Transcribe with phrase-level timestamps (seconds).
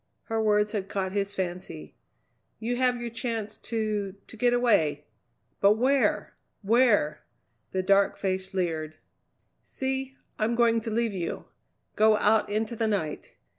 [0.23, 1.95] Her words had caught his fancy.
[2.57, 5.05] "You have your chance to to get away!
[5.59, 6.33] But where?
[6.63, 7.23] Where?"
[7.71, 8.95] The dark face leered.
[9.61, 10.17] "See!
[10.39, 11.45] I'm going to leave you.
[11.95, 13.33] Go out into the night.